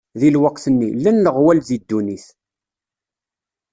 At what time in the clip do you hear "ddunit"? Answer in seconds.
1.81-2.25